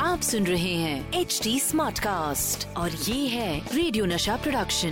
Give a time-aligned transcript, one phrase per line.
[0.00, 4.90] आप सुन रहे हैं एच डी स्मार्ट कास्ट और ये है रेडियो नशा प्रोडक्शन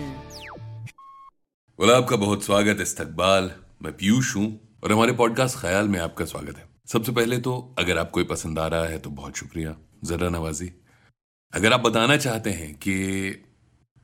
[1.79, 3.51] बोला आपका बहुत स्वागत है इस्तकबाल।
[3.83, 7.99] मैं पीयूष हूँ और हमारे पॉडकास्ट ख्याल में आपका स्वागत है। सबसे पहले तो अगर
[7.99, 10.71] आपको ये पसंद आ रहा है तो बहुत शुक्रिया। जरा नवाजी।
[11.53, 13.45] अगर आप बताना चाहते हैं कि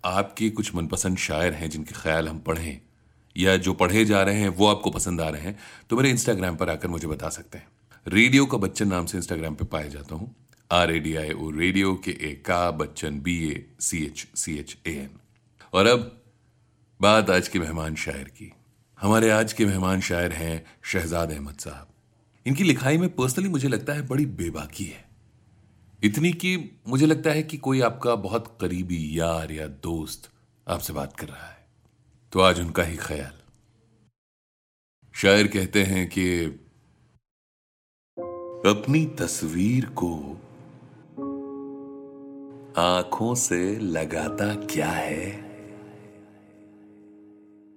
[0.05, 2.81] आपके कुछ मनपसंद शायर हैं जिनके ख्याल हम पढ़ें
[3.37, 5.59] या जो पढ़े जा रहे हैं वो आपको पसंद आ रहे हैं
[5.91, 7.67] तो मेरे इंस्टाग्राम पर आकर मुझे बता सकते हैं।
[8.09, 10.35] रेडियो का बच्चन नाम से इंस्टाग्राम पे पाया जाता हूँ।
[10.71, 14.57] R A D I O radio K A का Bachchan B A C H C
[14.59, 15.19] H A N
[15.73, 16.05] और अब
[17.01, 18.51] बात आज के मेहमान शायर की।
[18.99, 21.89] हमारे आज के मेहमान शायर हैं शहजाद अहमद साहब।
[22.47, 25.05] इनकी लिखाई में पर्सनली मुझे लगता है बड़ी बेबाकी है।
[26.03, 26.57] इतनी कि
[26.89, 30.31] मुझे लगता है कि कोई आपका बहुत करीबी यार या दोस्त
[30.67, 31.67] आपसे बात कर रहा है।
[32.33, 33.37] तो आज उनका ही ख्याल।
[35.15, 36.25] शायर कहते हैं कि
[38.67, 40.37] अपनी तस्वीर को
[42.81, 45.33] आँखों से लगाता क्या है?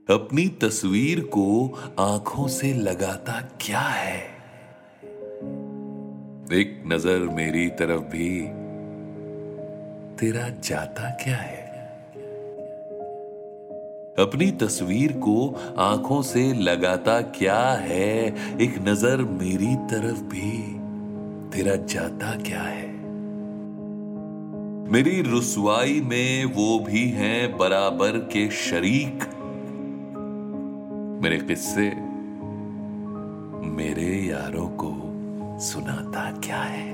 [0.09, 4.17] अपनी तस्वीर को आँखों से लगाता क्या है?
[6.53, 8.41] एक नज़र मेरी तरफ़ भी
[10.17, 11.71] तेरा जाता क्या है?
[14.19, 18.27] अपनी तस्वीर को आँखों से लगाता क्या है?
[18.61, 20.70] एक नज़र मेरी तरफ़ भी
[21.53, 22.87] तेरा जाता क्या है?
[24.91, 29.23] मेरी रुसवाई में वो भी हैं बराबर के शरीक।
[31.23, 31.89] मेरे किस्से
[33.69, 34.91] मेरे यारों को
[35.59, 36.93] सुनाता क्या है?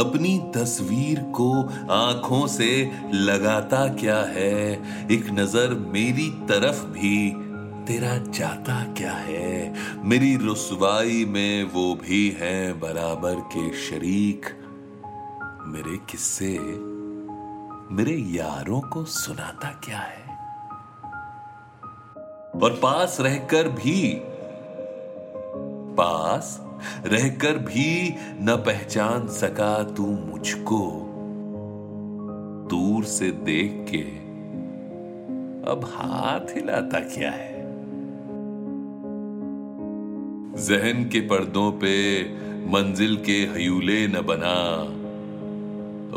[0.00, 4.72] अपनी तस्वीर को आँखों से लगाता क्या है?
[5.10, 7.43] एक नज़र मेरी तरफ़ भी
[7.86, 9.74] तेरा जाता क्या है?
[10.04, 14.46] मेरी रुसवाई में वो भी है बराबर के शरीक।
[15.66, 16.58] मेरे किस्से
[17.94, 20.24] मेरे यारों को सुनाता क्या है?
[22.62, 24.20] और पास रहकर भी,
[25.94, 26.60] पास
[27.06, 31.10] रहकर भी न पहचान सका तू मुझको।
[32.70, 34.24] दूर से देख के
[35.70, 37.53] अब हाथ हिलाता क्या है?
[40.56, 42.24] जहन के पर्दों पे
[42.66, 44.84] मंजिल के हयूले न बना।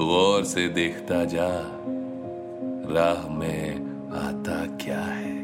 [0.06, 1.50] गौर से देखता जा,
[2.94, 3.76] राह में
[4.14, 5.38] आता क्या है।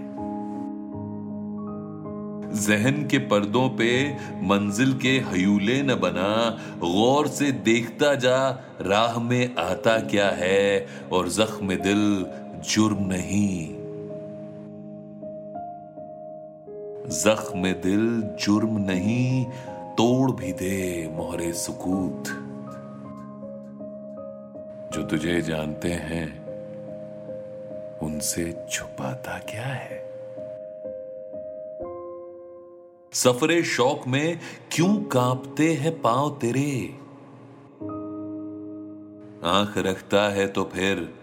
[2.53, 8.49] जहन के पर्दों पे मंजिल के हयूले न बना, गौर से देखता जा,
[8.81, 12.25] राह में आता क्या है। और जख्म दिल
[12.69, 13.82] जुर्म नहीं।
[17.07, 19.45] जख्म दिल जुर्म नहीं,
[19.93, 22.23] तोड़ भी दे मोहरे सुकूत।
[24.93, 26.43] जो तुझे जानते हैं,
[27.99, 30.03] उनसे छुपाता क्या है?
[33.13, 34.39] सफरे शौक में
[34.71, 36.89] क्यों कांपते हैं पाँव तेरे?
[39.49, 41.13] आँख रखता है तो फिर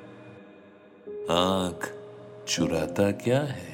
[1.30, 1.94] आँख
[2.48, 3.69] चुराता क्या है?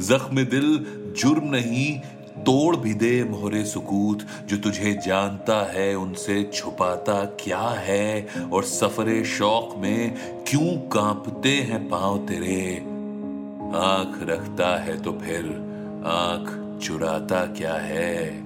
[0.00, 0.86] जख्म दिल,
[1.18, 2.00] जुर्म नहीं,
[2.38, 8.28] तोड़ भी दे मोहरे सुकूत, जो तुझे जानता है, उनसे छुपाता क्या है?
[8.52, 12.76] और सफरे शौक में क्यों कांपते हैं पाँव तेरे?
[13.74, 15.44] आँख रखता है तो फिर
[16.06, 18.38] आँख चुराता क्या है?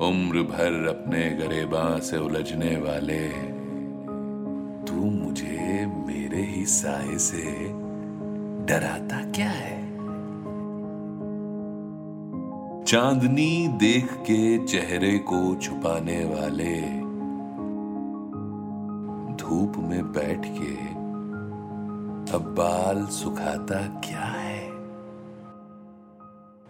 [0.00, 3.28] उम्र भर अपने गरेबा से उलझने वाले,
[4.84, 7.42] तू मुझे मेरे ही साय से
[8.66, 9.85] डराता क्या है?
[12.86, 16.80] चांदनी देख के चेहरे को छुपाने वाले।
[19.34, 20.74] धूप में बैठ के
[22.36, 24.70] अब बाल सुखाता क्या है?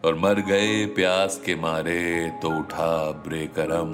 [0.05, 3.93] और मर गए प्यास के मारे तो उठा ब्रेकरम।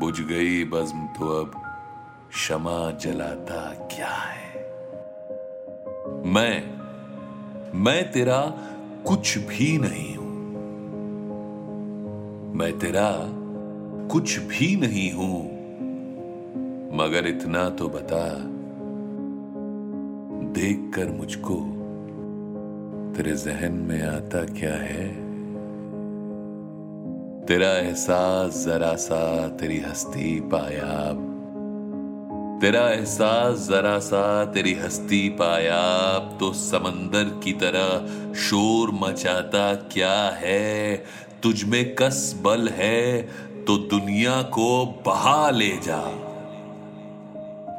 [0.00, 1.52] बुझ गई बज्म तो अब
[2.30, 4.54] क्षमा जलाता क्या है?
[6.32, 6.78] मैं
[7.74, 8.58] मैं तेरा
[9.06, 10.28] कुछ भी नहीं हूँ।
[12.54, 13.14] मैं तेरा
[14.08, 15.58] कुछ भी नहीं हूँ।
[16.96, 18.34] मगर इतना तो बता।
[20.52, 21.54] देख कर मुझको
[23.16, 25.28] तेरे जहन में आता क्या है?
[27.46, 31.37] तेरा एहसास जरा सा तेरी हस्ती पायाब
[32.60, 40.96] तेरा एहसास जरा सा तेरी हस्ती पायाब तो समंदर की तरह शोर मचाता क्या है?
[41.42, 43.22] तुझ में कस बल है
[43.64, 46.00] तो दुनिया को बहा ले जा।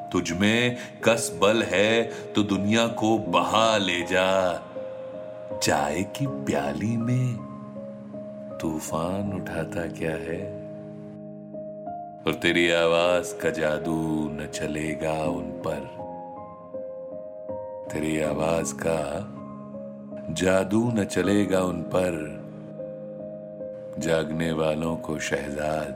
[0.10, 2.04] तुझ में कस बल है
[2.34, 4.54] तो दुनिया को बहा ले जा।
[5.64, 7.36] चाय की प्याली में
[8.62, 10.59] तूफ़ान उठाता क्या है?
[12.30, 15.80] और तेरी आवाज़ का जादू न चलेगा उन पर।
[17.94, 19.00] तेरी आवाज़ का
[20.34, 22.40] जादू न चलेगा उन पर।
[24.00, 25.94] जागने वालों को शहजाद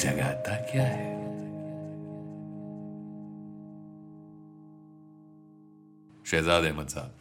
[0.00, 1.22] जगाता क्या है?
[6.24, 7.14] शहजाद अहमद साहब।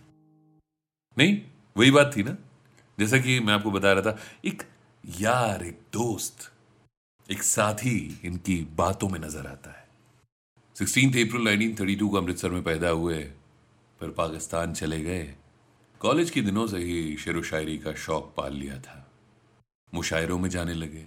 [1.17, 1.41] नहीं,
[1.77, 2.37] वही बात थी ना?
[2.99, 4.63] जैसा कि मैं आपको बता रहा था, एक
[5.19, 6.50] यार, एक दोस्त
[7.31, 9.85] एक साथी इनकी बातों में नज़र आता है।
[10.75, 13.19] सिक्सटीन अप्रैल 1932 को अमृतसर में पैदा हुए
[14.01, 15.23] फिर पाकिस्तान चले गए।
[16.01, 18.97] कॉलेज के दिनों से ही शेर व शायरी का शौक पाल लिया था।
[19.93, 21.05] मुशायरों में जाने लगे।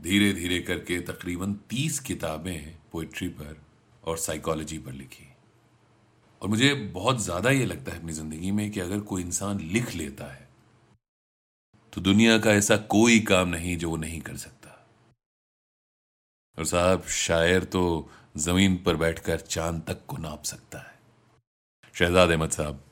[0.00, 3.56] धीरे धीरे करके तकरीबन तीस किताबें पोइट्री पर
[4.04, 5.28] और साइकोलॉजी पर लिखी।
[6.42, 9.94] और मुझे बहुत ज़्यादा ये लगता है अपनी ज़िंदगी में कि अगर कोई इंसान लिख
[9.94, 10.44] लेता है
[11.92, 14.65] तो दुनिया का ऐसा कोई काम नहीं जो वो नहीं कर सकता।
[16.58, 20.94] और साहब, शायर तो ज़मीन पर बैठकर चाँद तक को नाप सकता है।
[21.94, 22.82] शहजाद अहमद साहब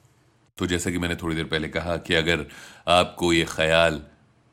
[0.59, 2.47] तो जैसा कि मैंने थोड़ी देर पहले कहा कि अगर
[2.89, 4.01] आपको ये ख्याल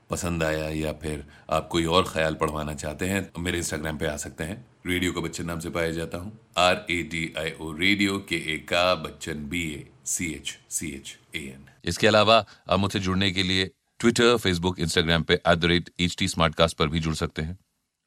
[0.09, 4.07] पसंद आया या फिर आप कोई और ख्याल पढ़वाना चाहते हैं तो मेरे इंस्टाग्राम पे
[4.07, 7.51] आ सकते हैं। रेडियो का बच्चन नाम से पाया जाता हूँ। R A D I
[7.61, 12.07] O radio K A का Bachchan B A C H C H A N इसके
[12.07, 13.69] अलावा आप मुझसे जुड़ने के लिए
[13.99, 17.41] ट्विटर फेसबुक इंस्टाग्राम पे at the rate H T smart cast पर भी जुड़ सकते
[17.41, 17.57] हैं।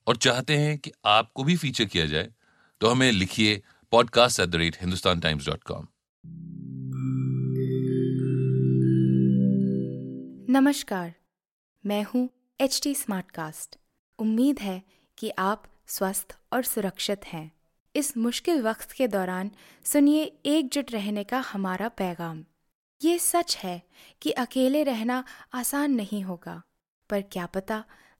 [0.07, 2.31] और चाहते हैं कि आपको भी फीचर किया जाए
[2.81, 3.63] तो हमें लिखिए
[3.93, 5.87] podcast at the rate Hindustan Times dot com
[10.51, 11.15] नमस्कार,
[11.85, 12.29] मैं हूँ
[12.61, 13.77] एच टी स्मार्ट
[14.19, 14.83] उम्मीद है
[15.19, 17.51] कि आप स्वस्थ और सुरक्षित हैं।
[17.95, 19.51] इस मुश्किल वक्त के दौरान
[19.85, 22.45] सुनिए एकजुट रहने का हमारा पैगाम।
[23.01, 23.83] ये सच है
[24.23, 25.25] कि अकेले रहना
[25.55, 26.63] आसान नहीं होगा,
[27.11, 27.85] पर क्या पता